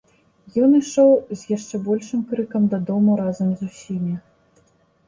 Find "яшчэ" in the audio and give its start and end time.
1.51-1.75